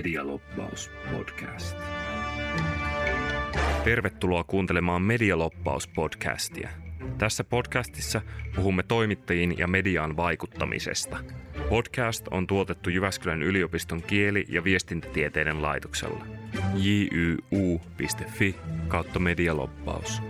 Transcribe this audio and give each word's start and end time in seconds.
Medialoppaus 0.00 0.90
podcast. 1.12 1.78
Tervetuloa 3.84 4.44
kuuntelemaan 4.44 5.02
Medialoppaus 5.02 5.88
podcastia. 5.88 6.68
Tässä 7.18 7.44
podcastissa 7.44 8.20
puhumme 8.56 8.82
toimittajiin 8.82 9.58
ja 9.58 9.66
mediaan 9.66 10.16
vaikuttamisesta. 10.16 11.18
Podcast 11.68 12.28
on 12.30 12.46
tuotettu 12.46 12.90
Jyväskylän 12.90 13.42
yliopiston 13.42 14.02
kieli- 14.02 14.46
ja 14.48 14.64
viestintätieteiden 14.64 15.62
laitoksella. 15.62 16.26
jyu.fi 16.74 18.56
kautta 18.88 19.18
medialoppaus. 19.18 20.22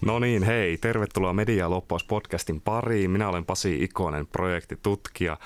No 0.00 0.18
niin, 0.18 0.42
hei, 0.42 0.78
tervetuloa 0.78 1.32
Media 1.32 1.70
Loppaus 1.70 2.04
podcastin 2.04 2.60
pariin. 2.60 3.10
Minä 3.10 3.28
olen 3.28 3.44
Pasi 3.44 3.84
Ikonen, 3.84 4.26
projektitutkija 4.26 5.36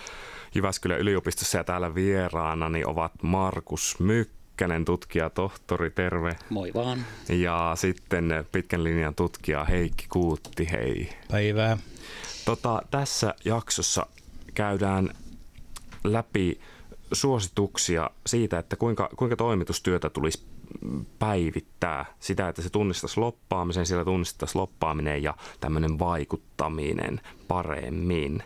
Jyväskylän 0.55 0.99
yliopistossa 0.99 1.59
ja 1.59 1.65
täällä 1.65 1.95
vieraanani 1.95 2.85
ovat 2.85 3.13
Markus 3.23 3.97
Mykkänen, 4.01 4.85
tutkija, 4.85 5.31
tohtori, 5.31 5.91
terve. 5.91 6.37
Moi 6.51 6.71
vaan. 6.75 7.05
Ja 7.29 7.73
sitten 7.75 8.47
pitkän 8.53 8.85
linjan 8.85 9.15
tutkija 9.15 9.65
Heikki 9.65 10.07
Kuutti, 10.09 10.69
hei. 10.73 11.09
Päivää. 11.31 11.79
Tota, 12.45 12.83
tässä 12.91 13.35
jaksossa 13.45 14.07
käydään 14.55 15.11
läpi 16.05 16.61
suosituksia 17.13 18.11
siitä, 18.27 18.59
että 18.59 18.77
kuinka, 18.77 19.11
kuinka 19.17 19.37
toimitustyötä 19.37 20.11
tulisi 20.11 20.47
päivittää 21.19 22.05
sitä, 22.21 22.49
että 22.49 22.63
se 22.63 22.71
tunnistaisi 22.71 23.21
loppaamisen, 23.21 23.87
siellä 23.87 24.05
tunnistaisi 24.05 24.59
loppaaminen 24.59 25.23
ja 25.23 25.35
tämmöinen 25.61 25.99
vaikuttaminen 25.99 27.21
paremmin. 27.49 28.43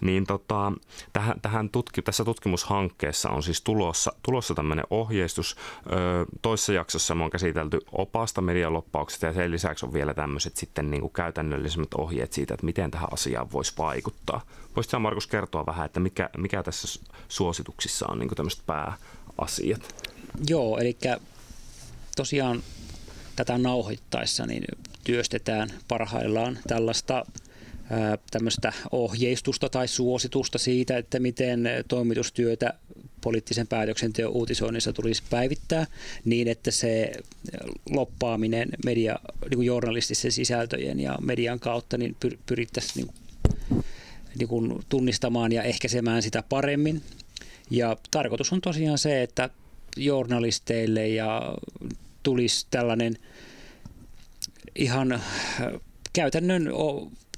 Niin 0.00 0.26
tota, 0.26 0.72
tähän, 1.12 1.40
tähän 1.40 1.70
tutki, 1.70 2.02
tässä 2.02 2.24
tutkimushankkeessa 2.24 3.30
on 3.30 3.42
siis 3.42 3.62
tulossa, 3.62 4.12
tulossa 4.22 4.54
tämmöinen 4.54 4.84
ohjeistus. 4.90 5.56
Ö, 5.86 6.26
toisessa 6.42 6.72
jaksossa 6.72 7.14
me 7.14 7.24
on 7.24 7.30
käsitelty 7.30 7.80
opasta 7.92 8.40
medialoppauksesta 8.40 9.26
ja 9.26 9.32
sen 9.32 9.50
lisäksi 9.50 9.86
on 9.86 9.92
vielä 9.92 10.14
tämmöiset 10.14 10.56
sitten 10.56 10.90
niin 10.90 11.00
kuin 11.00 11.12
käytännöllisemmät 11.12 11.94
ohjeet 11.94 12.32
siitä, 12.32 12.54
että 12.54 12.66
miten 12.66 12.90
tähän 12.90 13.12
asiaan 13.12 13.52
voisi 13.52 13.72
vaikuttaa. 13.78 14.40
Voisitko 14.76 14.98
Markus 14.98 15.26
kertoa 15.26 15.66
vähän, 15.66 15.86
että 15.86 16.00
mikä, 16.00 16.30
mikä 16.36 16.62
tässä 16.62 17.00
suosituksissa 17.28 18.06
on 18.08 18.18
niin 18.18 18.28
kuin 18.28 18.36
tämmöiset 18.36 18.62
pääasiat? 18.66 19.94
Joo, 20.48 20.78
eli 20.78 20.98
tosiaan 22.18 22.62
tätä 23.36 23.58
nauhoittaessa 23.58 24.46
niin 24.46 24.64
työstetään 25.04 25.68
parhaillaan 25.88 26.58
tällaista 26.68 27.24
tämmöistä 28.30 28.72
ohjeistusta 28.90 29.68
tai 29.68 29.88
suositusta 29.88 30.58
siitä, 30.58 30.98
että 30.98 31.20
miten 31.20 31.68
toimitustyötä 31.88 32.74
poliittisen 33.20 33.66
päätöksenteon 33.66 34.32
uutisoinnissa 34.32 34.92
tulisi 34.92 35.22
päivittää 35.30 35.86
niin, 36.24 36.48
että 36.48 36.70
se 36.70 37.12
loppaaminen 37.90 38.68
media, 38.84 39.18
niin 39.42 39.56
kuin 39.56 39.66
journalistisen 39.66 40.32
sisältöjen 40.32 41.00
ja 41.00 41.18
median 41.20 41.60
kautta 41.60 41.98
niin 41.98 42.16
pyrittäisiin 42.46 43.06
niin, 43.06 43.14
niin 44.38 44.48
kuin 44.48 44.80
tunnistamaan 44.88 45.52
ja 45.52 45.62
ehkäisemään 45.62 46.22
sitä 46.22 46.42
paremmin. 46.48 47.02
Ja 47.70 47.96
tarkoitus 48.10 48.52
on 48.52 48.60
tosiaan 48.60 48.98
se, 48.98 49.22
että 49.22 49.50
journalisteille 49.96 51.08
ja 51.08 51.54
tulisi 52.28 52.66
tällainen 52.70 53.18
ihan 54.74 55.22
käytännön 56.12 56.68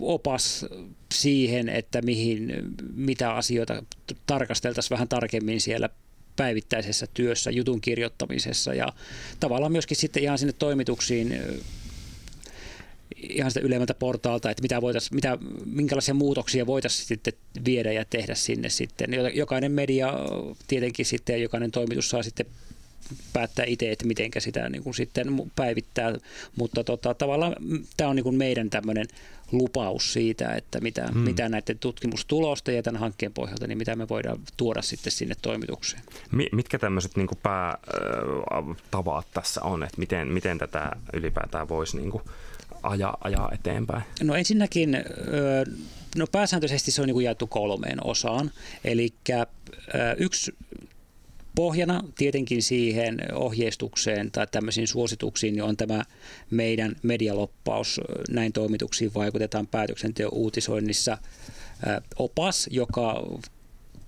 opas 0.00 0.66
siihen, 1.14 1.68
että 1.68 2.02
mihin, 2.02 2.52
mitä 2.94 3.34
asioita 3.34 3.82
tarkasteltaisiin 4.26 4.90
vähän 4.90 5.08
tarkemmin 5.08 5.60
siellä 5.60 5.88
päivittäisessä 6.36 7.06
työssä, 7.14 7.50
jutun 7.50 7.80
kirjoittamisessa 7.80 8.74
ja 8.74 8.92
tavallaan 9.40 9.72
myöskin 9.72 9.96
sitten 9.96 10.22
ihan 10.22 10.38
sinne 10.38 10.52
toimituksiin 10.52 11.40
ihan 13.16 13.50
sitä 13.50 13.66
ylemmältä 13.66 13.94
portaalta, 13.94 14.50
että 14.50 14.62
mitä 14.62 14.80
voitais, 14.80 15.12
mitä, 15.12 15.38
minkälaisia 15.64 16.14
muutoksia 16.14 16.66
voitaisiin 16.66 17.06
sitten 17.06 17.32
viedä 17.64 17.92
ja 17.92 18.04
tehdä 18.04 18.34
sinne 18.34 18.68
sitten. 18.68 19.10
Jokainen 19.34 19.72
media 19.72 20.12
tietenkin 20.68 21.06
sitten 21.06 21.32
ja 21.32 21.42
jokainen 21.42 21.70
toimitus 21.70 22.10
saa 22.10 22.22
sitten 22.22 22.46
päättää 23.32 23.64
itse, 23.68 23.92
että 23.92 24.06
miten 24.06 24.30
sitä 24.38 24.68
niin 24.68 24.82
kuin 24.82 24.94
sitten 24.94 25.28
päivittää, 25.56 26.14
mutta 26.56 26.84
tota, 26.84 27.14
tavallaan 27.14 27.56
tämä 27.96 28.10
on 28.10 28.16
niin 28.16 28.24
kuin 28.24 28.36
meidän 28.36 28.70
tämmöinen 28.70 29.06
lupaus 29.52 30.12
siitä, 30.12 30.54
että 30.54 30.80
mitä, 30.80 31.06
hmm. 31.12 31.20
mitä 31.20 31.48
näiden 31.48 31.78
tutkimustulosten 31.78 32.76
ja 32.76 32.82
tämän 32.82 33.00
hankkeen 33.00 33.32
pohjalta, 33.32 33.66
niin 33.66 33.78
mitä 33.78 33.96
me 33.96 34.08
voidaan 34.08 34.38
tuoda 34.56 34.82
sitten 34.82 35.12
sinne 35.12 35.34
toimitukseen. 35.42 36.02
Mitkä 36.52 36.78
tämmöiset 36.78 37.16
niin 37.16 37.28
päätavat 37.42 39.26
tässä 39.34 39.62
on, 39.62 39.82
että 39.82 39.98
miten, 39.98 40.28
miten 40.28 40.58
tätä 40.58 40.90
ylipäätään 41.12 41.68
voisi 41.68 41.96
niin 41.96 42.10
kuin 42.10 42.22
ajaa, 42.82 43.18
ajaa 43.24 43.50
eteenpäin? 43.52 44.02
No 44.22 44.34
ensinnäkin, 44.34 44.96
no 46.16 46.26
pääsääntöisesti 46.32 46.90
se 46.90 47.00
on 47.00 47.06
niin 47.06 47.14
kuin 47.14 47.24
jaettu 47.24 47.46
kolmeen 47.46 48.06
osaan. 48.06 48.50
Eli 48.84 49.12
yksi 50.16 50.54
pohjana 51.54 52.04
tietenkin 52.18 52.62
siihen 52.62 53.18
ohjeistukseen 53.34 54.30
tai 54.30 54.46
tämmöisiin 54.50 54.88
suosituksiin 54.88 55.54
niin 55.54 55.62
on 55.62 55.76
tämä 55.76 56.04
meidän 56.50 56.96
medialoppaus. 57.02 58.00
Näin 58.30 58.52
toimituksiin 58.52 59.14
vaikutetaan 59.14 59.66
päätöksenteon 59.66 60.34
uutisoinnissa 60.34 61.18
opas, 62.18 62.68
joka 62.70 63.26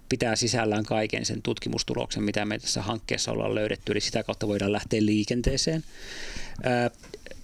pitää 0.09 0.37
sisällään 0.37 0.85
kaiken 0.85 1.25
sen 1.25 1.43
tutkimustuloksen, 1.43 2.23
mitä 2.23 2.45
me 2.45 2.59
tässä 2.59 2.83
hankkeessa 2.83 3.33
ollaan 3.33 3.55
löydetty, 3.55 3.93
eli 3.93 4.01
sitä 4.01 4.23
kautta 4.23 4.49
voidaan 4.49 4.73
lähteä 4.73 5.07
liikenteeseen. 5.07 5.85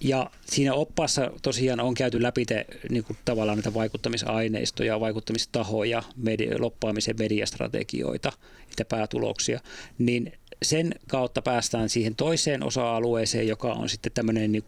Ja 0.01 0.29
siinä 0.45 0.73
oppaassa 0.73 1.31
tosiaan 1.41 1.79
on 1.79 1.93
käyty 1.93 2.21
läpi 2.21 2.45
te, 2.45 2.65
niin 2.89 3.03
kuin 3.03 3.17
tavallaan 3.25 3.57
näitä 3.57 3.73
vaikuttamisaineistoja, 3.73 4.99
vaikuttamistahoja, 4.99 6.03
media, 6.15 6.55
loppaamisen 6.59 7.15
mediastrategioita, 7.19 8.31
niitä 8.67 8.85
päätuloksia, 8.85 9.59
niin 9.97 10.33
sen 10.63 10.95
kautta 11.07 11.41
päästään 11.41 11.89
siihen 11.89 12.15
toiseen 12.15 12.63
osa-alueeseen, 12.63 13.47
joka 13.47 13.73
on 13.73 13.89
sitten 13.89 14.11
tämmöinen 14.11 14.51
niin 14.51 14.63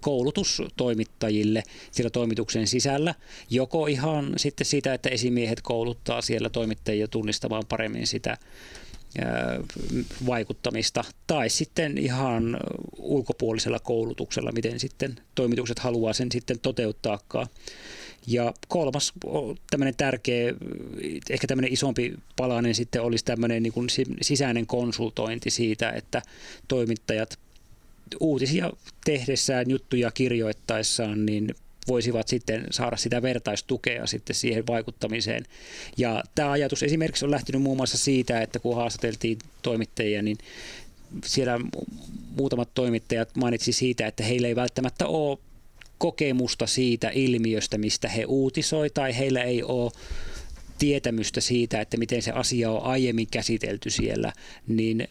koulutus 0.00 0.62
toimittajille 0.76 1.62
siellä 1.90 2.10
toimituksen 2.10 2.66
sisällä. 2.66 3.14
Joko 3.50 3.86
ihan 3.86 4.32
sitten 4.36 4.64
sitä, 4.64 4.94
että 4.94 5.08
esimiehet 5.08 5.60
kouluttaa 5.62 6.22
siellä 6.22 6.50
toimittajia 6.50 7.08
tunnistamaan 7.08 7.64
paremmin 7.68 8.06
sitä 8.06 8.36
vaikuttamista 10.26 11.04
tai 11.26 11.48
sitten 11.50 11.98
ihan 11.98 12.60
ulkopuolisella 12.98 13.78
koulutuksella, 13.78 14.52
miten 14.52 14.80
sitten 14.80 15.16
toimitukset 15.34 15.78
haluaa 15.78 16.12
sen 16.12 16.32
sitten 16.32 16.58
toteuttaakaan. 16.58 17.46
Ja 18.26 18.54
kolmas 18.68 19.12
tämmöinen 19.70 19.96
tärkeä, 19.96 20.54
ehkä 21.30 21.46
tämmöinen 21.46 21.72
isompi 21.72 22.14
palanen 22.36 22.74
sitten 22.74 23.02
olisi 23.02 23.24
tämmöinen 23.24 23.62
niin 23.62 23.72
kuin 23.72 23.88
sisäinen 24.20 24.66
konsultointi 24.66 25.50
siitä, 25.50 25.90
että 25.90 26.22
toimittajat 26.68 27.38
uutisia 28.20 28.72
tehdessään, 29.04 29.70
juttuja 29.70 30.10
kirjoittaessaan, 30.10 31.26
niin 31.26 31.54
voisivat 31.88 32.28
sitten 32.28 32.66
saada 32.70 32.96
sitä 32.96 33.22
vertaistukea 33.22 34.06
sitten 34.06 34.36
siihen 34.36 34.66
vaikuttamiseen. 34.66 35.44
Ja 35.96 36.22
tämä 36.34 36.50
ajatus 36.50 36.82
esimerkiksi 36.82 37.24
on 37.24 37.30
lähtenyt 37.30 37.62
muun 37.62 37.76
muassa 37.76 37.98
siitä, 37.98 38.42
että 38.42 38.58
kun 38.58 38.76
haastateltiin 38.76 39.38
toimittajia, 39.62 40.22
niin 40.22 40.38
siellä 41.24 41.60
muutamat 42.36 42.68
toimittajat 42.74 43.36
mainitsi 43.36 43.72
siitä, 43.72 44.06
että 44.06 44.24
heillä 44.24 44.48
ei 44.48 44.56
välttämättä 44.56 45.06
ole 45.06 45.38
kokemusta 45.98 46.66
siitä 46.66 47.10
ilmiöstä, 47.14 47.78
mistä 47.78 48.08
he 48.08 48.24
uutisoi, 48.24 48.90
tai 48.90 49.18
heillä 49.18 49.42
ei 49.42 49.62
ole 49.62 49.92
tietämystä 50.78 51.40
siitä, 51.40 51.80
että 51.80 51.96
miten 51.96 52.22
se 52.22 52.30
asia 52.30 52.70
on 52.70 52.82
aiemmin 52.82 53.26
käsitelty 53.30 53.90
siellä, 53.90 54.32
niin 54.68 55.08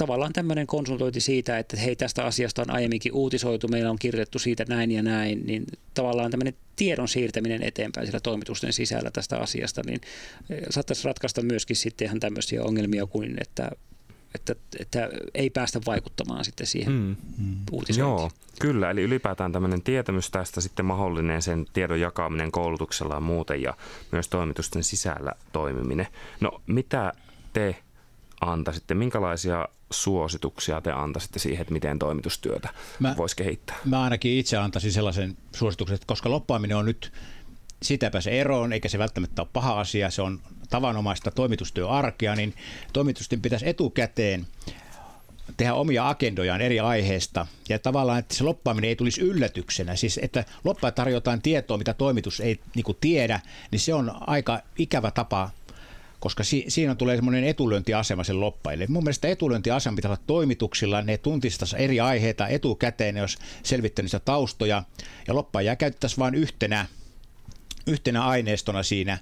tavallaan 0.00 0.32
tämmöinen 0.32 0.66
konsultointi 0.66 1.20
siitä, 1.20 1.58
että 1.58 1.76
hei 1.76 1.96
tästä 1.96 2.24
asiasta 2.24 2.62
on 2.62 2.70
aiemminkin 2.70 3.12
uutisoitu, 3.12 3.68
meillä 3.68 3.90
on 3.90 3.98
kirjoitettu 3.98 4.38
siitä 4.38 4.64
näin 4.68 4.90
ja 4.90 5.02
näin, 5.02 5.46
niin 5.46 5.66
tavallaan 5.94 6.30
tämmöinen 6.30 6.54
tiedon 6.76 7.08
siirtäminen 7.08 7.62
eteenpäin 7.62 8.06
siellä 8.06 8.20
toimitusten 8.20 8.72
sisällä 8.72 9.10
tästä 9.10 9.38
asiasta, 9.38 9.82
niin 9.86 10.00
eh, 10.50 10.58
saattaisi 10.70 11.04
ratkaista 11.04 11.42
myöskin 11.42 11.76
sitten 11.76 12.06
ihan 12.06 12.20
tämmöisiä 12.20 12.62
ongelmia 12.62 13.06
kuin, 13.06 13.36
että 13.40 13.70
että, 14.34 14.54
että 14.78 15.08
ei 15.34 15.50
päästä 15.50 15.80
vaikuttamaan 15.86 16.44
sitten 16.44 16.66
siihen 16.66 16.92
mm. 16.92 17.16
uutisointiin. 17.72 18.20
Joo, 18.20 18.30
kyllä. 18.60 18.90
Eli 18.90 19.02
ylipäätään 19.02 19.52
tämmöinen 19.52 19.82
tietämys 19.82 20.30
tästä 20.30 20.60
sitten 20.60 20.86
mahdollinen 20.86 21.42
sen 21.42 21.66
tiedon 21.72 22.00
jakaminen 22.00 22.52
koulutuksella 22.52 23.14
ja 23.14 23.20
muuten 23.20 23.62
ja 23.62 23.76
myös 24.12 24.28
toimitusten 24.28 24.84
sisällä 24.84 25.32
toimiminen. 25.52 26.06
No 26.40 26.62
mitä 26.66 27.12
te 27.52 27.76
antaisitte, 28.40 28.94
minkälaisia 28.94 29.68
suosituksia 29.90 30.80
te 30.80 30.92
antaisitte 30.92 31.38
siihen, 31.38 31.60
että 31.60 31.72
miten 31.72 31.98
toimitustyötä 31.98 32.68
voisi 33.16 33.36
kehittää? 33.36 33.76
Mä 33.84 34.02
ainakin 34.02 34.38
itse 34.38 34.56
antaisin 34.56 34.92
sellaisen 34.92 35.36
suosituksen, 35.56 35.94
että 35.94 36.06
koska 36.06 36.30
loppaaminen 36.30 36.76
on 36.76 36.84
nyt 36.84 37.12
sitä 37.82 38.10
pääse 38.10 38.40
eroon, 38.40 38.72
eikä 38.72 38.88
se 38.88 38.98
välttämättä 38.98 39.42
ole 39.42 39.48
paha 39.52 39.80
asia, 39.80 40.10
se 40.10 40.22
on 40.22 40.40
tavanomaista 40.70 41.30
toimitustyöarkea, 41.30 42.36
niin 42.36 42.54
toimitusten 42.92 43.42
pitäisi 43.42 43.68
etukäteen 43.68 44.46
tehdä 45.56 45.74
omia 45.74 46.08
agendojaan 46.08 46.60
eri 46.60 46.80
aiheista 46.80 47.46
ja 47.68 47.78
tavallaan, 47.78 48.18
että 48.18 48.34
se 48.34 48.44
loppaaminen 48.44 48.88
ei 48.88 48.96
tulisi 48.96 49.20
yllätyksenä. 49.20 49.96
Siis, 49.96 50.20
että 50.22 50.44
loppaa 50.64 50.90
tarjotaan 50.90 51.42
tietoa, 51.42 51.78
mitä 51.78 51.94
toimitus 51.94 52.40
ei 52.40 52.60
niin 52.74 52.96
tiedä, 53.00 53.40
niin 53.70 53.80
se 53.80 53.94
on 53.94 54.12
aika 54.26 54.60
ikävä 54.78 55.10
tapa 55.10 55.50
koska 56.20 56.44
si- 56.44 56.64
siinä 56.68 56.94
tulee 56.94 57.16
semmoinen 57.16 57.44
etulyöntiasema 57.44 58.24
sen 58.24 58.40
loppaille. 58.40 58.86
Mun 58.88 59.04
mielestä 59.04 59.28
etulyöntiasema 59.28 59.96
pitää 59.96 60.08
olla 60.10 60.22
toimituksilla, 60.26 61.02
ne 61.02 61.18
tuntistaisi 61.18 61.76
eri 61.78 62.00
aiheita 62.00 62.48
etukäteen, 62.48 63.16
jos 63.16 63.38
selvittänyt 63.62 64.10
sitä 64.10 64.24
taustoja, 64.24 64.82
ja 65.28 65.34
loppaajia 65.34 65.76
käytettäisiin 65.76 66.18
vain 66.18 66.34
yhtenä, 66.34 66.86
yhtenä 67.86 68.24
aineistona 68.24 68.82
siinä, 68.82 69.18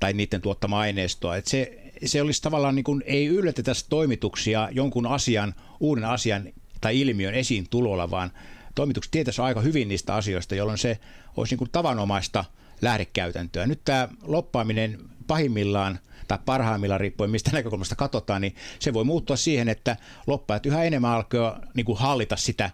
tai 0.00 0.12
niiden 0.12 0.40
tuottama 0.40 0.78
aineistoa. 0.78 1.36
Et 1.36 1.46
se, 1.46 1.78
se 2.04 2.22
olisi 2.22 2.42
tavallaan 2.42 2.74
niin 2.74 2.84
kuin, 2.84 3.02
ei 3.06 3.26
yllätetä 3.26 3.72
toimituksia 3.88 4.68
jonkun 4.72 5.06
asian, 5.06 5.54
uuden 5.80 6.04
asian 6.04 6.52
tai 6.80 7.00
ilmiön 7.00 7.34
esiin 7.34 7.68
tulolla, 7.70 8.10
vaan 8.10 8.32
toimitukset 8.74 9.10
tietäisi 9.10 9.42
aika 9.42 9.60
hyvin 9.60 9.88
niistä 9.88 10.14
asioista, 10.14 10.54
jolloin 10.54 10.78
se 10.78 10.98
olisi 11.36 11.52
niin 11.52 11.58
kuin 11.58 11.70
tavanomaista 11.70 12.44
lähdekäytäntöä. 12.82 13.66
Nyt 13.66 13.80
tämä 13.84 14.08
loppaaminen 14.22 14.98
pahimmillaan 15.26 15.98
tai 16.28 16.38
parhaimmillaan 16.44 17.00
riippuen 17.00 17.30
mistä 17.30 17.50
näkökulmasta 17.52 17.96
katsotaan, 17.96 18.42
niin 18.42 18.54
se 18.78 18.92
voi 18.94 19.04
muuttua 19.04 19.36
siihen, 19.36 19.68
että 19.68 19.96
loppaajat 20.26 20.66
yhä 20.66 20.84
enemmän 20.84 21.10
alkaa 21.10 21.60
niin 21.74 21.86
kuin 21.86 21.98
hallita 21.98 22.36
sitä, 22.36 22.70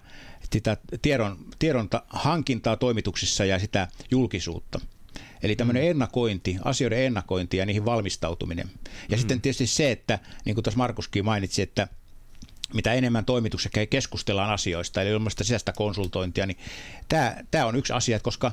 sitä 0.53 0.77
tiedon, 1.03 1.39
tiedon 1.59 1.89
hankintaa 2.09 2.77
toimituksissa 2.77 3.45
ja 3.45 3.59
sitä 3.59 3.89
julkisuutta. 4.11 4.81
Eli 5.43 5.57
tämmöinen 5.57 5.83
mm. 5.83 5.91
ennakointi, 5.91 6.57
asioiden 6.65 6.99
ennakointi 6.99 7.57
ja 7.57 7.67
niihin 7.67 7.85
valmistautuminen. 7.85 8.71
Ja 9.09 9.17
mm. 9.17 9.19
sitten 9.19 9.41
tietysti 9.41 9.67
se, 9.67 9.91
että 9.91 10.19
niin 10.45 10.55
kuin 10.55 10.65
tuossa 10.65 10.79
Markuskin 10.79 11.25
mainitsi, 11.25 11.63
että 11.63 11.89
mitä 12.75 12.93
enemmän 12.93 13.25
toimituksessa 13.25 13.87
keskustellaan 13.87 14.51
asioista, 14.51 15.03
eli 15.03 15.11
ilmaista 15.11 15.45
sisäistä 15.45 15.73
konsultointia, 15.73 16.47
niin 16.47 16.59
tämä, 17.09 17.37
tämä 17.51 17.67
on 17.67 17.77
yksi 17.77 17.93
asia, 17.93 18.21
koska 18.21 18.53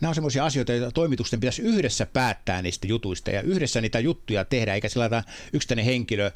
nämä 0.00 0.08
on 0.08 0.14
sellaisia 0.14 0.44
asioita, 0.44 0.72
joita 0.72 0.92
toimitusten 0.92 1.40
pitäisi 1.40 1.62
yhdessä 1.62 2.06
päättää 2.06 2.62
niistä 2.62 2.86
jutuista 2.86 3.30
ja 3.30 3.42
yhdessä 3.42 3.80
niitä 3.80 4.00
juttuja 4.00 4.44
tehdä, 4.44 4.74
eikä 4.74 4.88
sillä 4.88 5.22
yksittäinen 5.52 5.84
henkilö 5.84 6.30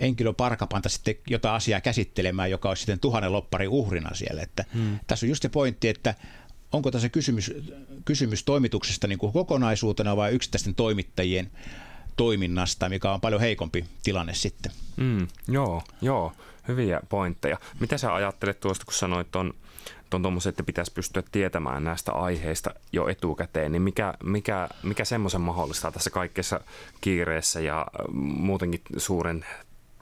henkilö 0.00 0.32
parkapanta 0.32 0.88
sitten 0.88 1.14
jotain 1.30 1.54
asiaa 1.54 1.80
käsittelemään, 1.80 2.50
joka 2.50 2.68
olisi 2.68 2.80
sitten 2.80 3.00
tuhannen 3.00 3.32
loppari 3.32 3.68
uhrina 3.68 4.14
siellä. 4.14 4.42
Että 4.42 4.64
hmm. 4.74 4.98
Tässä 5.06 5.26
on 5.26 5.28
just 5.28 5.42
se 5.42 5.48
pointti, 5.48 5.88
että 5.88 6.14
onko 6.72 6.90
tässä 6.90 7.08
kysymys, 7.08 7.52
kysymys 8.04 8.44
toimituksesta 8.44 9.06
niin 9.06 9.18
kuin 9.18 9.32
kokonaisuutena 9.32 10.16
vai 10.16 10.32
yksittäisten 10.32 10.74
toimittajien 10.74 11.50
toiminnasta, 12.16 12.88
mikä 12.88 13.12
on 13.12 13.20
paljon 13.20 13.40
heikompi 13.40 13.84
tilanne 14.02 14.34
sitten. 14.34 14.72
Mm, 14.96 15.26
joo, 15.48 15.82
joo, 16.02 16.32
hyviä 16.68 17.00
pointteja. 17.08 17.58
Mitä 17.80 17.98
sä 17.98 18.14
ajattelet 18.14 18.60
tuosta, 18.60 18.84
kun 18.84 18.94
sanoit 18.94 19.30
tuon 19.30 19.54
on 20.14 20.22
tuommoiset, 20.22 20.50
että 20.50 20.62
pitäisi 20.62 20.92
pystyä 20.92 21.22
tietämään 21.32 21.84
näistä 21.84 22.12
aiheista 22.12 22.70
jo 22.92 23.08
etukäteen, 23.08 23.72
niin 23.72 23.82
mikä, 23.82 24.14
mikä, 24.22 24.68
mikä 24.82 25.04
semmoisen 25.04 25.40
mahdollistaa 25.40 25.92
tässä 25.92 26.10
kaikessa 26.10 26.60
kiireessä 27.00 27.60
ja 27.60 27.86
muutenkin 28.12 28.80
suuren 28.96 29.46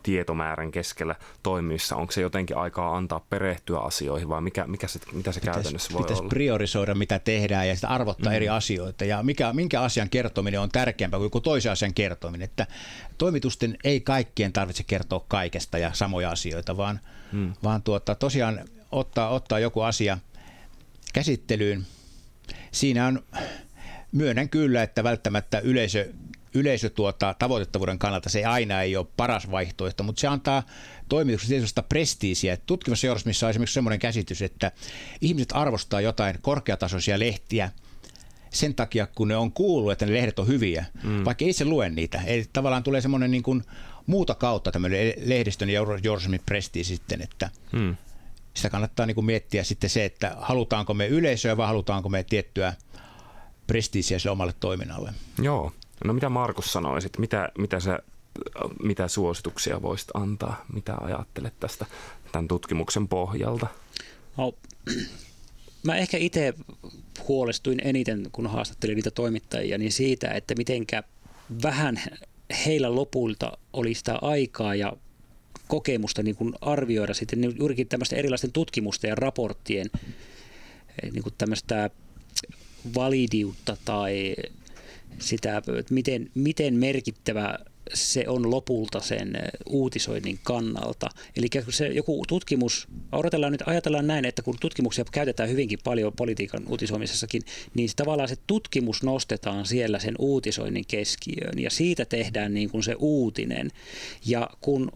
tietomäärän 0.03 0.71
keskellä 0.71 1.15
toimissa? 1.43 1.97
Onko 1.97 2.13
se 2.13 2.21
jotenkin 2.21 2.57
aikaa 2.57 2.97
antaa 2.97 3.27
perehtyä 3.31 3.79
asioihin 3.79 4.29
vai 4.29 4.41
mikä, 4.41 4.67
mikä 4.67 4.87
se, 4.89 5.01
mitä 5.13 5.33
se 5.33 5.41
pitäisi, 5.41 5.57
käytännössä 5.57 5.93
voi 5.93 6.03
pitäisi 6.03 6.21
olla? 6.21 6.29
priorisoida, 6.29 6.95
mitä 6.95 7.19
tehdään 7.19 7.69
ja 7.69 7.75
sitä 7.75 7.89
arvottaa 7.89 8.33
mm. 8.33 8.37
eri 8.37 8.49
asioita 8.49 9.05
ja 9.05 9.23
mikä, 9.23 9.53
minkä 9.53 9.81
asian 9.81 10.11
kertominen 10.11 10.61
on 10.61 10.69
tärkeämpää 10.69 11.21
kuin 11.33 11.43
toisen 11.43 11.73
asian 11.73 11.95
kertominen. 11.95 12.45
Että 12.45 12.67
toimitusten 13.19 13.77
ei 13.85 14.01
kaikkien 14.01 14.53
tarvitse 14.53 14.83
kertoa 14.83 15.25
kaikesta 15.29 15.79
ja 15.79 15.91
samoja 15.93 16.31
asioita, 16.31 16.77
vaan, 16.77 17.01
mm. 17.33 17.53
vaan 17.63 17.83
tuota, 17.83 18.15
tosiaan 18.15 18.61
ottaa, 18.93 19.29
ottaa 19.29 19.59
joku 19.59 19.81
asia 19.81 20.19
käsittelyyn. 21.13 21.87
Siinä 22.73 23.07
on, 23.07 23.25
myönnän 24.13 24.49
kyllä, 24.49 24.83
että 24.83 25.05
välttämättä 25.05 25.59
yleisö, 25.59 26.13
yleisö 26.55 26.91
tuota, 26.91 27.35
tavoitettavuuden 27.39 27.99
kannalta 27.99 28.29
se 28.29 28.45
aina 28.45 28.83
ei 28.83 28.97
ole 28.97 29.07
paras 29.17 29.51
vaihtoehto, 29.51 30.03
mutta 30.03 30.21
se 30.21 30.27
antaa 30.27 30.63
toimituksesta 31.09 31.51
tietysti 31.51 31.83
prestiisiä. 31.89 32.57
Tutkivassa 32.57 33.07
journalismissa 33.07 33.47
on 33.47 33.51
esimerkiksi 33.51 33.75
sellainen 33.75 33.99
käsitys, 33.99 34.43
että 34.43 34.73
ihmiset 35.21 35.53
arvostaa 35.53 36.01
jotain 36.01 36.39
korkeatasoisia 36.43 37.19
lehtiä 37.19 37.71
sen 38.51 38.75
takia, 38.75 39.07
kun 39.07 39.29
ne 39.29 39.37
on 39.37 39.53
kuullut, 39.53 39.93
että 39.93 40.07
ne 40.07 40.13
lehdet 40.13 40.39
on 40.39 40.47
hyviä, 40.47 40.85
mm. 41.03 41.25
vaikka 41.25 41.45
itse 41.45 41.65
luen 41.65 41.95
niitä. 41.95 42.23
Eli 42.27 42.45
tavallaan 42.53 42.83
tulee 42.83 43.01
semmoinen 43.01 43.31
niin 43.31 43.43
kuin 43.43 43.65
muuta 44.07 44.35
kautta 44.35 44.73
tämmöinen 44.73 45.15
lehdistön 45.25 45.71
ja 45.71 45.81
journalismin 46.03 46.41
prestiisi 46.47 46.97
sitten, 46.97 47.23
että 47.23 47.51
mm 47.73 47.97
sitä 48.55 48.71
kannattaa 48.71 49.07
niin 49.07 49.15
kuin 49.15 49.25
miettiä 49.25 49.65
sitten 49.65 49.91
se, 49.91 50.05
että 50.05 50.37
halutaanko 50.41 50.95
me 50.95 51.07
yleisöä 51.07 51.57
vai 51.57 51.67
halutaanko 51.67 52.09
me 52.09 52.25
tiettyä 52.25 52.75
prestiisiä 53.67 54.19
sille 54.19 54.33
omalle 54.33 54.55
toiminnalle. 54.61 55.13
Joo. 55.43 55.73
No 56.05 56.13
mitä 56.13 56.29
Markus 56.29 56.73
sanoisit? 56.73 57.19
Mitä, 57.19 57.49
mitä, 57.59 57.81
sä, 57.81 57.99
mitä 58.83 59.09
suosituksia 59.09 59.83
voisit 59.83 60.09
antaa? 60.15 60.65
Mitä 60.73 60.97
ajattelet 61.01 61.61
tästä 61.61 61.87
tämän 62.33 62.49
tutkimuksen 62.49 63.09
pohjalta? 63.09 63.67
No, 64.37 64.53
mä 65.87 65.97
ehkä 65.97 66.17
itse 66.17 66.55
huolestuin 67.29 67.81
eniten, 67.85 68.29
kun 68.33 68.47
haastattelin 68.47 68.97
niitä 68.97 69.11
toimittajia, 69.11 69.79
niin 69.79 69.93
siitä, 69.93 70.31
että 70.31 70.55
mitenkä 70.55 71.03
vähän 71.63 72.03
heillä 72.67 72.95
lopulta 72.95 73.59
oli 73.73 73.95
sitä 73.95 74.19
aikaa 74.23 74.75
ja 74.75 74.93
kokemusta 75.73 76.23
niin 76.23 76.37
kuin 76.37 76.55
arvioida 76.61 77.15
sitten 77.15 77.41
niin 77.41 77.55
juurikin 77.59 77.89
tämmöistä 77.89 78.17
erilaisten 78.17 78.53
tutkimusten 78.53 79.09
ja 79.09 79.15
raporttien 79.15 79.91
eh, 81.03 81.13
niin 81.13 81.23
kuin 81.23 81.35
tämmöistä 81.39 81.91
validiutta 82.95 83.77
tai 83.85 84.37
sitä, 85.19 85.57
että 85.57 85.95
miten, 85.95 86.31
miten 86.35 86.75
merkittävä 86.75 87.59
se 87.95 88.25
on 88.29 88.51
lopulta 88.51 89.01
sen 89.01 89.37
eh, 89.37 89.43
uutisoinnin 89.67 90.39
kannalta. 90.43 91.09
Eli 91.37 91.47
se 91.71 91.87
joku 91.87 92.25
tutkimus, 92.29 92.89
odotellaan 93.13 93.53
nyt, 93.53 93.63
ajatellaan 93.67 94.07
näin, 94.07 94.25
että 94.25 94.43
kun 94.43 94.57
tutkimuksia 94.61 95.05
käytetään 95.13 95.49
hyvinkin 95.49 95.79
paljon 95.85 96.13
politiikan 96.13 96.63
uutisoimisessakin, 96.69 97.43
niin 97.75 97.91
tavallaan 97.97 98.29
se 98.29 98.37
tutkimus 98.47 99.03
nostetaan 99.03 99.67
siellä 99.67 99.99
sen 99.99 100.15
uutisoinnin 100.19 100.85
keskiöön 100.89 101.59
ja 101.59 101.71
siitä 101.71 102.05
tehdään 102.05 102.55
niin 102.55 102.71
kuin 102.71 102.83
se 102.83 102.97
uutinen. 102.99 103.71
Ja 104.27 104.51
kun 104.61 104.93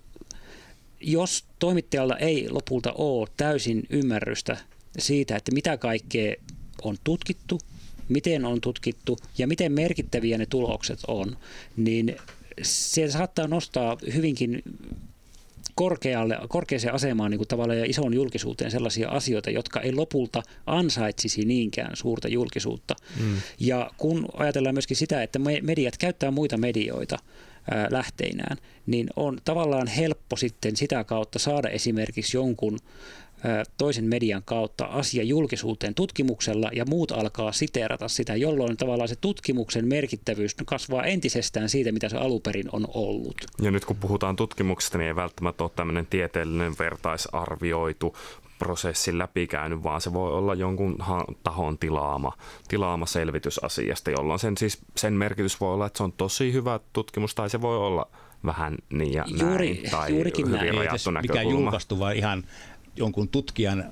jos 1.01 1.45
toimittajalla 1.59 2.17
ei 2.17 2.51
lopulta 2.51 2.93
ole 2.93 3.29
täysin 3.37 3.83
ymmärrystä 3.91 4.57
siitä, 4.99 5.37
että 5.37 5.53
mitä 5.53 5.77
kaikkea 5.77 6.35
on 6.83 6.97
tutkittu, 7.05 7.61
miten 8.09 8.45
on 8.45 8.61
tutkittu 8.61 9.19
ja 9.39 9.47
miten 9.47 9.73
merkittäviä 9.73 10.39
ne 10.39 10.47
tulokset 10.47 10.99
on, 11.09 11.37
niin 11.77 12.17
se 12.63 13.11
saattaa 13.11 13.47
nostaa 13.47 13.97
hyvinkin 14.15 14.63
korkealle, 15.75 16.39
korkeaseen 16.49 16.95
asemaan 16.95 17.31
niin 17.31 17.39
kuin 17.39 17.49
tavallaan 17.49 17.79
ja 17.79 17.85
ison 17.85 18.15
julkisuuteen 18.15 18.71
sellaisia 18.71 19.09
asioita, 19.09 19.51
jotka 19.51 19.81
ei 19.81 19.93
lopulta 19.93 20.43
ansaitsisi 20.67 21.45
niinkään 21.45 21.97
suurta 21.97 22.29
julkisuutta. 22.29 22.95
Mm. 23.21 23.37
Ja 23.61 23.91
kun 23.97 24.29
ajatellaan 24.37 24.75
myöskin 24.75 24.97
sitä, 24.97 25.23
että 25.23 25.39
mediat 25.63 25.97
käyttää 25.97 26.31
muita 26.31 26.57
medioita, 26.57 27.19
lähteinään, 27.91 28.57
niin 28.87 29.07
on 29.17 29.39
tavallaan 29.45 29.87
helppo 29.87 30.37
sitten 30.37 30.77
sitä 30.77 31.05
kautta 31.05 31.39
saada 31.39 31.69
esimerkiksi 31.69 32.37
jonkun 32.37 32.79
toisen 33.79 34.05
median 34.05 34.43
kautta 34.45 34.85
asia 34.85 35.23
julkisuuteen 35.23 35.95
tutkimuksella 35.95 36.71
ja 36.73 36.85
muut 36.85 37.13
alkaa 37.13 37.53
siteerata 37.53 38.09
sitä, 38.09 38.37
jolloin 38.37 38.77
tavallaan 38.77 39.09
se 39.09 39.17
tutkimuksen 39.21 39.89
merkittävyys 39.89 40.55
kasvaa 40.67 41.05
entisestään 41.05 41.69
siitä, 41.69 41.93
mitä 41.93 42.09
se 42.09 42.17
aluperin 42.17 42.69
on 42.73 42.87
ollut. 42.95 43.37
Ja 43.63 43.71
nyt 43.71 43.85
kun 43.85 43.97
puhutaan 43.97 44.37
tutkimuksesta, 44.37 44.99
niin 44.99 45.09
ei 45.09 45.17
välttämättä 45.17 45.65
ole 45.65 45.71
tämmöinen 45.77 46.07
tieteellinen 46.07 46.75
vertaisarvioitu 46.79 48.17
prosessin 48.59 49.19
läpikäynyt, 49.19 49.83
vaan 49.83 50.01
se 50.01 50.13
voi 50.13 50.33
olla 50.33 50.55
jonkun 50.55 50.99
tahon 51.43 51.79
tilaama, 51.79 52.33
tilaama 52.69 53.07
selvitys 53.07 53.65
asiasta, 53.65 54.11
jolloin 54.11 54.39
sen, 54.39 54.57
siis, 54.57 54.79
sen 54.97 55.13
merkitys 55.13 55.61
voi 55.61 55.75
olla, 55.75 55.87
että 55.87 55.97
se 55.97 56.03
on 56.03 56.13
tosi 56.13 56.53
hyvä 56.53 56.81
tutkimus 56.93 57.35
tai 57.35 57.51
se 57.51 57.61
voi 57.61 57.77
olla 57.77 58.09
vähän 58.45 58.75
niin 58.93 59.13
ja 59.13 59.25
Juuri, 59.41 59.75
näin, 59.75 59.91
tai 59.91 60.11
juurikin 60.11 60.47
hyvin 60.47 60.61
näin. 60.61 60.75
rajattu 60.75 61.11
Mikä 61.23 61.43
julkaistu, 61.43 61.99
vaan 61.99 62.17
ihan 62.17 62.45
jonkun 62.97 63.29
tutkijan 63.29 63.85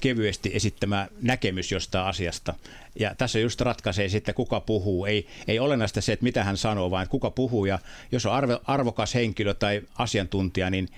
kevyesti 0.00 0.50
esittämä 0.54 1.08
näkemys 1.22 1.72
jostain 1.72 2.06
asiasta. 2.06 2.54
Ja 2.98 3.14
tässä 3.14 3.38
just 3.38 3.60
ratkaisee 3.60 4.08
sitten, 4.08 4.34
kuka 4.34 4.60
puhuu. 4.60 5.04
Ei, 5.04 5.26
ei 5.48 5.58
olennaista 5.58 6.00
se, 6.00 6.12
että 6.12 6.24
mitä 6.24 6.44
hän 6.44 6.56
sanoo, 6.56 6.90
vaan 6.90 7.08
kuka 7.08 7.30
puhuu. 7.30 7.64
Ja 7.66 7.78
jos 8.12 8.26
on 8.26 8.32
arvo, 8.32 8.60
arvokas 8.64 9.14
henkilö 9.14 9.54
tai 9.54 9.82
asiantuntija, 9.98 10.70
niin 10.70 10.88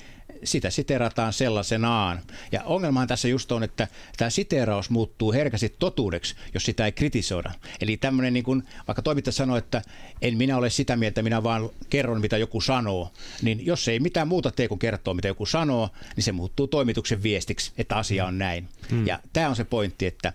sitä 0.45 0.71
siterataan 0.71 1.33
sellaisenaan. 1.33 2.21
Ja 2.53 2.63
ongelmahan 2.65 3.09
tässä 3.09 3.29
just 3.29 3.53
on, 3.53 3.63
että 3.63 3.89
tämä 4.17 4.31
siteraus 4.31 4.91
muuttuu 4.91 5.33
herkästi 5.33 5.75
totuudeksi, 5.79 6.35
jos 6.55 6.65
sitä 6.65 6.85
ei 6.85 6.93
kritisoida. 6.93 7.51
Eli 7.81 7.97
tämmöinen, 7.97 8.33
niin 8.33 8.45
vaikka 8.89 9.03
toimittaja 9.03 9.33
sanoo, 9.33 9.57
että 9.57 9.83
en 10.23 10.37
minä 10.37 10.57
ole 10.57 10.71
sitä 10.71 10.97
mieltä, 10.97 11.23
minä 11.23 11.43
vaan 11.43 11.71
kerron, 11.91 12.21
mitä 12.21 12.37
joku 12.37 12.61
sanoo, 12.61 13.13
niin 13.43 13.67
jos 13.67 13.89
ei 13.89 14.01
mitään 14.01 14.29
muuta 14.29 14.51
tee 14.51 14.69
kuin 14.69 14.79
kertoo, 14.79 15.15
mitä 15.15 15.29
joku 15.29 15.47
sanoo, 15.47 15.91
niin 16.17 16.25
se 16.25 16.33
muuttuu 16.33 16.67
toimituksen 16.67 17.23
viestiksi, 17.23 17.73
että 17.79 17.97
asia 17.97 18.27
on 18.27 18.39
näin. 18.39 18.69
Hmm. 18.91 19.07
Ja 19.07 19.19
tämä 19.33 19.49
on 19.49 19.57
se 19.57 19.65
pointti, 19.65 20.07
että 20.07 20.33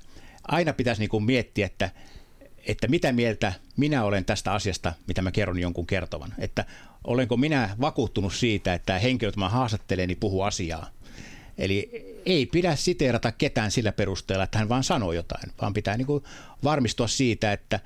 aina 0.48 0.74
pitäisi 0.74 1.02
niin 1.02 1.24
miettiä, 1.24 1.66
että 1.66 1.90
että 2.68 2.88
mitä 2.88 3.12
mieltä 3.12 3.54
minä 3.78 4.04
olen 4.04 4.26
tästä 4.26 4.54
asiasta, 4.54 4.94
mitä 5.08 5.22
mä 5.22 5.32
kerron 5.32 5.60
jonkun 5.60 5.88
kertovan. 5.88 6.34
Että 6.38 6.66
olenko 7.08 7.38
minä 7.38 7.76
vakuuttunut 7.82 8.34
siitä, 8.34 8.74
että 8.74 9.00
henkilö, 9.00 9.28
jota 9.28 9.40
mä 9.40 9.50
haastattelen, 9.50 10.08
niin 10.08 10.18
puhuu 10.20 10.42
asiaa. 10.42 10.90
Eli 11.58 11.90
ei 12.26 12.46
pidä 12.46 12.76
siteerata 12.76 13.32
ketään 13.32 13.72
sillä 13.72 13.92
perusteella, 13.92 14.44
että 14.44 14.58
hän 14.58 14.70
vaan 14.70 14.84
sanoo 14.84 15.14
jotain, 15.14 15.52
vaan 15.62 15.74
pitää 15.74 15.98
niin 15.98 16.08
kuin 16.08 16.24
varmistua 16.64 17.08
siitä, 17.08 17.54
että, 17.54 17.80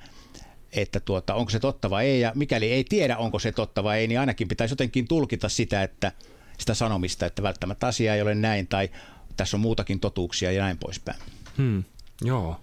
että 0.72 1.00
tuota, 1.00 1.34
onko 1.34 1.50
se 1.50 1.60
totta 1.60 1.90
vai 1.90 2.06
ei. 2.06 2.20
Ja 2.20 2.32
mikäli 2.34 2.72
ei 2.72 2.84
tiedä, 2.84 3.16
onko 3.16 3.38
se 3.38 3.52
totta 3.52 3.84
vai 3.84 3.98
ei, 3.98 4.06
niin 4.06 4.20
ainakin 4.20 4.48
pitäisi 4.48 4.72
jotenkin 4.72 5.08
tulkita 5.08 5.48
sitä, 5.48 5.82
että 5.82 6.12
sitä 6.58 6.74
sanomista, 6.74 7.26
että 7.26 7.42
välttämättä 7.42 7.86
asia 7.86 8.14
ei 8.14 8.22
ole 8.22 8.34
näin 8.34 8.66
tai 8.66 8.88
tässä 9.36 9.56
on 9.56 9.60
muutakin 9.60 10.00
totuuksia 10.00 10.52
ja 10.52 10.62
näin 10.62 10.78
poispäin. 10.78 11.18
Hmm, 11.56 11.84
joo. 12.22 12.56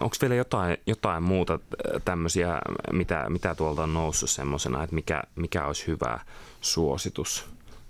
Onko 0.00 0.16
vielä 0.20 0.34
jotain, 0.34 0.76
jotain 0.86 1.22
muuta 1.22 1.54
äh, 1.54 2.02
tämmöisiä, 2.04 2.58
mitä, 2.92 3.26
mitä 3.28 3.54
tuolta 3.54 3.82
on 3.82 3.94
noussut 3.94 4.30
semmoisena, 4.30 4.82
että 4.84 4.94
mikä, 4.94 5.22
mikä 5.36 5.66
olisi 5.66 5.86
hyvä 5.86 6.20
suositus 6.60 7.46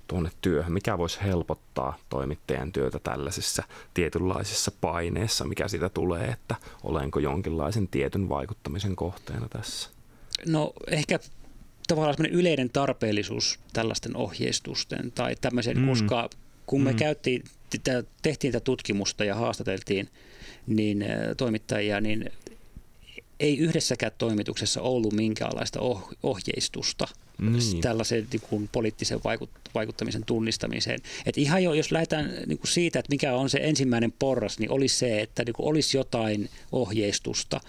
tuonne 0.07 0.31
työhön? 0.41 0.73
Mikä 0.73 0.99
voisi 0.99 1.19
helpottaa 1.23 1.99
toimittajan 2.09 2.73
työtä 2.73 2.99
tällaisessa 2.99 3.63
tietynlaisessa 3.95 4.73
paineessa, 4.81 5.45
mikä 5.45 5.69
siitä 5.69 5.89
tulee, 5.89 6.27
että 6.27 6.55
olenko 6.83 7.19
jonkinlaisen 7.19 7.89
tietyn 7.89 8.29
vaikuttamisen 8.29 8.97
kohteena 8.97 9.49
tässä? 9.49 9.91
No 10.47 10.73
ehkä 10.87 11.19
tavallaan 11.89 12.15
semmoinen 12.15 12.41
yleinen 12.41 12.71
tarpeellisuus 12.71 13.61
tällaisten 13.73 14.17
ohjeistusten 14.17 15.13
tai 15.13 15.37
tämmöisen, 15.41 15.79
mm. 15.79 15.89
koska 15.89 16.31
kun 16.67 16.83
me 16.83 16.93
mm. 16.93 16.97
käyttiin, 16.97 17.45
tehtiin 18.23 18.53
tätä 18.53 18.65
tutkimusta 18.65 19.25
ja 19.25 19.35
haastateltiin– 19.35 20.09
niin 20.67 21.03
äh, 21.03 21.09
toimittajia, 21.37 22.01
niin 22.01 22.31
ei 23.41 23.59
yhdessäkään 23.59 24.13
toimituksessa 24.19 24.81
ollut 24.81 25.13
minkäänlaista 25.13 25.81
oh, 25.81 26.09
ohjeistusta 26.23 27.09
niin. 27.39 27.81
tällaisen 27.81 28.27
niin 28.33 28.41
kuin, 28.41 28.69
poliittisen 28.73 29.21
vaikuttamisen 29.75 30.25
tunnistamiseen. 30.25 31.01
Et 31.27 31.39
ihan 31.39 31.65
jo, 31.65 31.75
jos 31.75 31.93
lähdetään 31.93 32.33
niin 32.47 32.59
kuin 32.59 32.71
siitä, 32.71 32.99
että 32.99 33.13
mikä 33.13 33.35
on 33.35 33.51
se 33.51 33.59
ensimmäinen 33.63 34.13
porras, 34.13 34.59
niin 34.59 34.71
olisi 34.71 34.97
se, 34.97 35.21
että 35.21 35.45
niin 35.45 35.55
kuin, 35.55 35.69
olisi 35.69 35.97
jotain 35.97 36.51
ohjeistusta 36.73 37.61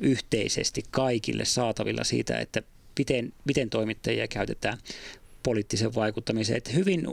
yhteisesti 0.00 0.84
kaikille 0.90 1.44
saatavilla 1.44 2.04
siitä, 2.04 2.38
että 2.38 2.62
miten, 2.98 3.32
miten 3.44 3.70
toimittajia 3.70 4.28
käytetään 4.28 4.78
poliittisen 5.42 5.94
vaikuttamiseen. 5.94 6.56
Et 6.56 6.74
hyvin 6.74 7.06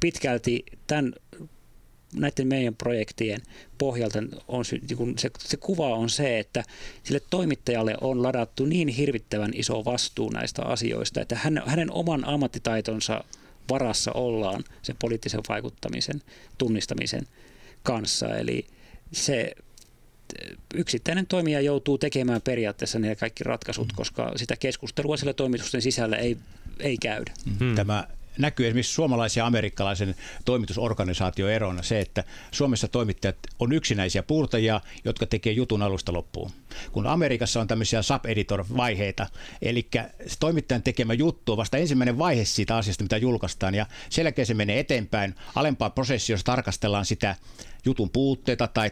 pitkälti 0.00 0.64
tämän 0.86 1.14
näiden 2.14 2.48
meidän 2.48 2.74
projektien 2.74 3.42
pohjalta 3.78 4.18
on, 4.48 4.64
niin 4.88 5.18
se, 5.18 5.30
se 5.38 5.56
kuva 5.56 5.94
on 5.94 6.10
se, 6.10 6.38
että 6.38 6.64
sille 7.02 7.20
toimittajalle 7.30 7.94
on 8.00 8.22
ladattu 8.22 8.64
niin 8.64 8.88
hirvittävän 8.88 9.50
iso 9.54 9.84
vastuu 9.84 10.30
näistä 10.30 10.62
asioista, 10.62 11.20
että 11.20 11.36
hän, 11.36 11.62
hänen 11.66 11.90
oman 11.90 12.24
ammattitaitonsa 12.24 13.24
varassa 13.70 14.12
ollaan 14.12 14.64
sen 14.82 14.96
poliittisen 14.98 15.40
vaikuttamisen 15.48 16.22
tunnistamisen 16.58 17.26
kanssa. 17.82 18.36
Eli 18.36 18.66
se 19.12 19.54
yksittäinen 20.74 21.26
toimija 21.26 21.60
joutuu 21.60 21.98
tekemään 21.98 22.42
periaatteessa 22.42 22.98
ne 22.98 23.16
kaikki 23.16 23.44
ratkaisut, 23.44 23.88
mm. 23.88 23.96
koska 23.96 24.32
sitä 24.36 24.56
keskustelua 24.56 25.16
sillä 25.16 25.32
toimitusten 25.32 25.82
sisällä 25.82 26.16
ei, 26.16 26.36
ei 26.80 26.96
käydä. 26.96 27.32
Mm. 27.60 27.74
Tämä 27.74 28.08
näkyy 28.38 28.66
esimerkiksi 28.66 28.94
suomalaisen 28.94 29.40
ja 29.40 29.46
amerikkalaisen 29.46 30.14
toimitusorganisaatio 30.44 31.48
erona 31.48 31.82
se, 31.82 32.00
että 32.00 32.24
Suomessa 32.50 32.88
toimittajat 32.88 33.36
on 33.58 33.72
yksinäisiä 33.72 34.22
puurtajia, 34.22 34.80
jotka 35.04 35.26
tekee 35.26 35.52
jutun 35.52 35.82
alusta 35.82 36.12
loppuun. 36.12 36.50
Kun 36.92 37.06
Amerikassa 37.06 37.60
on 37.60 37.68
tämmöisiä 37.68 38.02
sub-editor-vaiheita, 38.02 39.26
eli 39.62 39.88
toimittajan 40.40 40.82
tekemä 40.82 41.14
juttu 41.14 41.52
on 41.52 41.58
vasta 41.58 41.76
ensimmäinen 41.76 42.18
vaihe 42.18 42.44
siitä 42.44 42.76
asiasta, 42.76 43.04
mitä 43.04 43.16
julkaistaan, 43.16 43.74
ja 43.74 43.86
sen 44.10 44.22
jälkeen 44.22 44.46
se 44.46 44.54
menee 44.54 44.78
eteenpäin 44.78 45.34
alempaan 45.54 45.92
prosessiin, 45.92 46.34
jossa 46.34 46.44
tarkastellaan 46.44 47.06
sitä 47.06 47.36
jutun 47.84 48.10
puutteita 48.10 48.68
tai, 48.68 48.90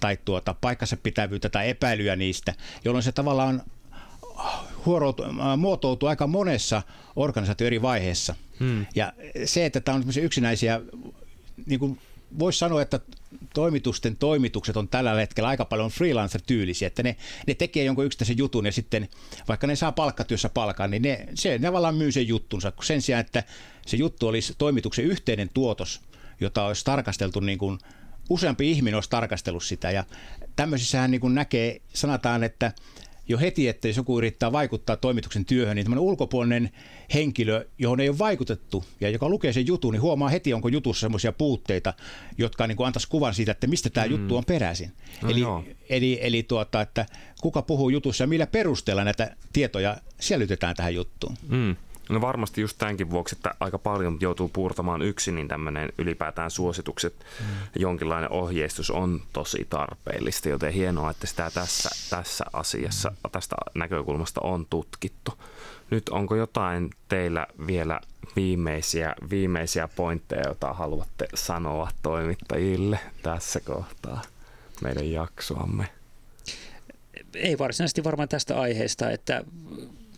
tai 0.00 0.18
tuota, 0.24 0.54
paikkansa 0.54 0.96
pitävyyttä 0.96 1.48
tai 1.48 1.68
epäilyä 1.68 2.16
niistä, 2.16 2.54
jolloin 2.84 3.02
se 3.02 3.12
tavallaan 3.12 3.62
muotoutuu 5.56 6.08
aika 6.08 6.26
monessa 6.26 6.82
organisaatio 7.16 7.66
eri 7.66 7.82
vaiheessa. 7.82 8.34
Hmm. 8.60 8.86
Ja 8.94 9.12
se, 9.44 9.66
että 9.66 9.80
tämä 9.80 9.96
on 9.96 10.04
yksinäisiä, 10.22 10.80
niin 11.66 11.80
kuin 11.80 11.98
voisi 12.38 12.58
sanoa, 12.58 12.82
että 12.82 13.00
toimitusten 13.54 14.16
toimitukset 14.16 14.76
on 14.76 14.88
tällä 14.88 15.14
hetkellä 15.14 15.48
aika 15.48 15.64
paljon 15.64 15.90
freelancer-tyylisiä, 15.90 16.86
että 16.86 17.02
ne, 17.02 17.16
ne 17.46 17.54
tekee 17.54 17.84
jonkun 17.84 18.04
yksittäisen 18.04 18.38
jutun 18.38 18.66
ja 18.66 18.72
sitten 18.72 19.08
vaikka 19.48 19.66
ne 19.66 19.76
saa 19.76 19.92
palkkatyössä 19.92 20.48
palkan, 20.48 20.90
niin 20.90 21.02
ne, 21.02 21.28
se, 21.34 21.58
ne 21.58 21.66
tavallaan 21.66 21.94
myy 21.94 22.12
sen 22.12 22.28
juttunsa, 22.28 22.72
kun 22.72 22.84
sen 22.84 23.02
sijaan, 23.02 23.20
että 23.20 23.44
se 23.86 23.96
juttu 23.96 24.28
olisi 24.28 24.54
toimituksen 24.58 25.04
yhteinen 25.04 25.50
tuotos, 25.54 26.00
jota 26.40 26.64
olisi 26.64 26.84
tarkasteltu 26.84 27.40
niin 27.40 27.58
kuin 27.58 27.78
useampi 28.30 28.70
ihminen 28.70 28.94
olisi 28.94 29.10
tarkastellut 29.10 29.64
sitä 29.64 29.90
ja 29.90 30.04
tämmöisissähän 30.56 31.10
niin 31.10 31.20
kuin 31.20 31.34
näkee, 31.34 31.80
sanotaan, 31.94 32.44
että 32.44 32.72
jo 33.28 33.38
heti, 33.38 33.68
että 33.68 33.88
jos 33.88 33.96
joku 33.96 34.18
yrittää 34.18 34.52
vaikuttaa 34.52 34.96
toimituksen 34.96 35.44
työhön, 35.44 35.76
niin 35.76 35.84
tämmöinen 35.84 36.02
ulkopuolinen 36.02 36.70
henkilö, 37.14 37.66
johon 37.78 38.00
ei 38.00 38.08
ole 38.08 38.18
vaikutettu 38.18 38.84
ja 39.00 39.10
joka 39.10 39.28
lukee 39.28 39.52
sen 39.52 39.66
jutun, 39.66 39.92
niin 39.92 40.02
huomaa 40.02 40.28
heti, 40.28 40.54
onko 40.54 40.68
jutussa 40.68 41.00
semmoisia 41.00 41.32
puutteita, 41.32 41.94
jotka 42.38 42.66
niin 42.66 42.76
kuin 42.76 42.86
antaisi 42.86 43.08
kuvan 43.08 43.34
siitä, 43.34 43.52
että 43.52 43.66
mistä 43.66 43.90
tämä 43.90 44.06
mm. 44.06 44.12
juttu 44.12 44.36
on 44.36 44.44
peräisin. 44.44 44.92
No 45.22 45.30
eli 45.30 45.42
eli, 45.88 46.18
eli 46.22 46.42
tuota, 46.42 46.80
että 46.80 47.06
kuka 47.40 47.62
puhuu 47.62 47.88
jutussa 47.88 48.24
ja 48.24 48.28
millä 48.28 48.46
perusteella 48.46 49.04
näitä 49.04 49.36
tietoja 49.52 49.96
sisällytetään 50.20 50.76
tähän 50.76 50.94
juttuun. 50.94 51.36
Mm. 51.48 51.76
No 52.08 52.20
varmasti 52.20 52.60
just 52.60 52.78
tämänkin 52.78 53.10
vuoksi, 53.10 53.36
että 53.36 53.54
aika 53.60 53.78
paljon 53.78 54.18
joutuu 54.20 54.48
puurtamaan 54.48 55.02
yksin, 55.02 55.34
niin 55.34 55.48
tämmöinen 55.48 55.92
ylipäätään 55.98 56.50
suositukset, 56.50 57.14
mm. 57.40 57.46
jonkinlainen 57.76 58.32
ohjeistus 58.32 58.90
on 58.90 59.20
tosi 59.32 59.66
tarpeellista, 59.70 60.48
joten 60.48 60.72
hienoa, 60.72 61.10
että 61.10 61.26
sitä 61.26 61.50
tässä, 61.54 61.90
tässä 62.10 62.44
asiassa, 62.52 63.12
tästä 63.32 63.56
näkökulmasta 63.74 64.40
on 64.40 64.66
tutkittu. 64.70 65.32
Nyt 65.90 66.08
onko 66.08 66.36
jotain 66.36 66.90
teillä 67.08 67.46
vielä 67.66 68.00
viimeisiä, 68.36 69.14
viimeisiä 69.30 69.88
pointteja, 69.96 70.42
joita 70.46 70.72
haluatte 70.72 71.28
sanoa 71.34 71.90
toimittajille 72.02 72.98
tässä 73.22 73.60
kohtaa 73.60 74.22
meidän 74.82 75.10
jaksoamme? 75.12 75.88
Ei 77.34 77.58
varsinaisesti 77.58 78.04
varmaan 78.04 78.28
tästä 78.28 78.60
aiheesta, 78.60 79.10
että 79.10 79.44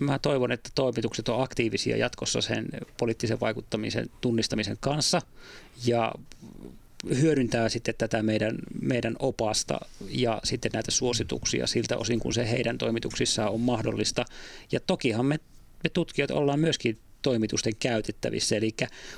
mä 0.01 0.19
toivon, 0.19 0.53
että 0.53 0.71
toimitukset 0.75 1.29
on 1.29 1.43
aktiivisia 1.43 1.97
jatkossa 1.97 2.41
sen 2.41 2.67
poliittisen 2.97 3.41
vaikuttamisen 3.41 4.11
tunnistamisen 4.21 4.77
kanssa 4.81 5.23
ja 5.87 6.13
hyödyntää 7.21 7.69
sitten 7.69 7.95
tätä 7.99 8.23
meidän, 8.23 8.59
meidän 8.83 9.17
opasta 9.19 9.81
ja 10.09 10.41
sitten 10.45 10.71
näitä 10.73 10.91
suosituksia 10.91 11.67
siltä 11.67 11.97
osin, 11.97 12.21
kun 12.21 12.35
se 12.35 12.51
heidän 12.51 12.79
toimituksissaan 12.79 13.53
on 13.53 13.61
mahdollista. 13.61 14.25
Ja 14.73 14.81
tokihan 14.81 15.27
me, 15.27 15.39
me 15.85 15.91
tutkijat 15.91 16.31
ollaan 16.31 16.61
myöskin 16.61 16.99
toimitusten 17.23 17.73
käytettävissä. 17.79 18.57
Eli 18.57 18.75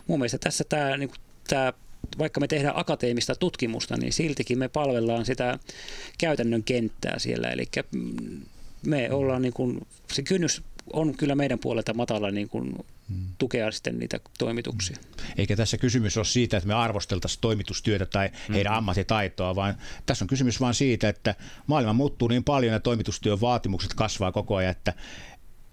mun 0.06 0.18
mielestä 0.18 0.38
tässä 0.38 0.64
tämä, 0.68 0.96
niin 0.96 1.10
tämä 1.48 1.72
vaikka 2.18 2.40
me 2.40 2.48
tehdään 2.48 2.78
akateemista 2.78 3.34
tutkimusta, 3.34 3.96
niin 3.96 4.12
siltikin 4.12 4.58
me 4.58 4.68
palvellaan 4.68 5.26
sitä 5.26 5.58
käytännön 6.18 6.62
kenttää 6.62 7.18
siellä. 7.18 7.50
Eli 7.50 7.64
me 8.86 9.12
ollaan 9.12 9.42
niin 9.42 9.52
kuin, 9.52 9.86
se 10.12 10.22
kynnys 10.22 10.62
on 10.92 11.16
kyllä 11.16 11.34
meidän 11.34 11.58
puolelta 11.58 11.94
matala 11.94 12.30
niin 12.30 12.48
kuin 12.48 12.74
tukea 13.38 13.70
sitten 13.70 13.98
niitä 13.98 14.20
toimituksia. 14.38 14.96
Hmm. 14.96 15.32
Eikä 15.38 15.56
tässä 15.56 15.78
kysymys 15.78 16.16
ole 16.16 16.24
siitä, 16.24 16.56
että 16.56 16.66
me 16.66 16.74
arvosteltaisiin 16.74 17.40
toimitustyötä 17.40 18.06
tai 18.06 18.30
heidän 18.52 18.72
mm. 18.72 18.78
ammattitaitoa, 18.78 19.54
vaan 19.56 19.74
tässä 20.06 20.24
on 20.24 20.28
kysymys 20.28 20.60
vain 20.60 20.74
siitä, 20.74 21.08
että 21.08 21.34
maailma 21.66 21.92
muuttuu 21.92 22.28
niin 22.28 22.44
paljon 22.44 22.72
ja 22.72 22.80
toimitustyön 22.80 23.40
vaatimukset 23.40 23.94
kasvaa 23.94 24.32
koko 24.32 24.56
ajan, 24.56 24.70
että 24.70 24.94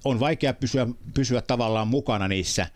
on 0.06 0.20
vaikea 0.20 0.54
pysyä, 0.54 0.88
pysyä 1.14 1.42
tavallaan 1.42 1.88
mukana 1.88 2.28
niissä, 2.28 2.68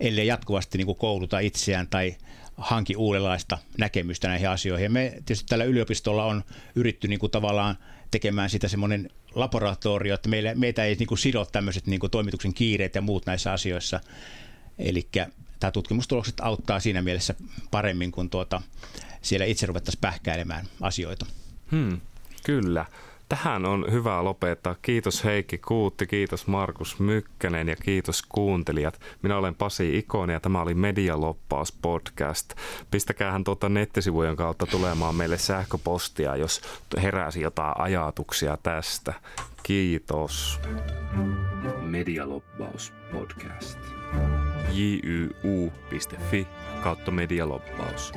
ellei 0.00 0.26
jatkuvasti 0.26 0.78
niin 0.78 0.86
kuin 0.86 0.98
kouluta 0.98 1.38
itseään 1.38 1.86
tai 1.88 2.16
hanki 2.56 2.96
uudenlaista 2.96 3.58
näkemystä 3.78 4.28
näihin 4.28 4.48
asioihin. 4.48 4.84
Ja 4.84 4.90
me 4.90 5.10
tietysti 5.10 5.48
tällä 5.48 5.64
yliopistolla 5.64 6.24
on 6.24 6.44
yritty 6.74 7.08
niin 7.08 7.18
kuin 7.18 7.32
tavallaan 7.32 7.76
tekemään 8.10 8.50
sitä 8.50 8.68
semmoinen 8.68 9.10
laboratorio, 9.34 10.14
että 10.14 10.28
meillä, 10.28 10.54
meitä 10.54 10.84
ei 10.84 10.94
niin 10.94 11.06
kuin 11.06 11.18
sido 11.18 11.44
tämmöiset 11.44 11.86
niin 11.86 12.00
kuin 12.00 12.10
toimituksen 12.10 12.54
kiireet 12.54 12.94
ja 12.94 13.00
muut 13.00 13.26
näissä 13.26 13.52
asioissa. 13.52 14.00
Eli 14.78 15.08
tämä 15.60 15.70
tutkimustulokset 15.70 16.40
auttaa 16.40 16.80
siinä 16.80 17.02
mielessä 17.02 17.34
paremmin, 17.70 18.12
kun 18.12 18.30
tuota, 18.30 18.62
siellä 19.22 19.46
itse 19.46 19.66
ruvettaisiin 19.66 20.00
pähkäilemään 20.00 20.66
asioita. 20.80 21.26
Hmm, 21.70 22.00
kyllä. 22.44 22.86
Tähän 23.30 23.66
on 23.66 23.84
hyvä 23.92 24.24
lopettaa. 24.24 24.76
Kiitos 24.82 25.24
Heikki 25.24 25.58
Kuutti, 25.58 26.06
kiitos 26.06 26.46
Markus 26.46 26.98
Mykkänen 26.98 27.68
ja 27.68 27.76
kiitos 27.76 28.22
kuuntelijat. 28.22 29.00
Minä 29.22 29.36
olen 29.36 29.54
Pasi 29.54 29.98
Ikoni 29.98 30.32
ja 30.32 30.40
tämä 30.40 30.62
oli 30.62 30.74
Medialoppaus 30.74 31.72
podcast. 31.72 32.54
Pistäkäähän 32.90 33.44
tuota 33.44 33.68
nettisivujen 33.68 34.36
kautta 34.36 34.66
tulemaan 34.66 35.14
meille 35.14 35.38
sähköpostia, 35.38 36.36
jos 36.36 36.60
heräsi 37.02 37.40
jotain 37.40 37.74
ajatuksia 37.78 38.56
tästä. 38.62 39.14
Kiitos. 39.62 40.60
Medialoppaus 41.80 42.92
podcast. 43.12 43.78
jyu.fi 44.72 46.46
kautta 46.82 47.10
medialoppaus. 47.10 48.12